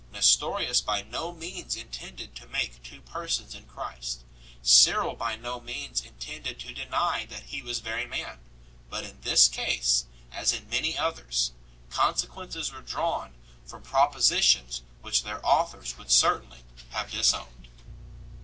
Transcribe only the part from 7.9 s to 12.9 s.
Man; but in this case, as in many others, consequences were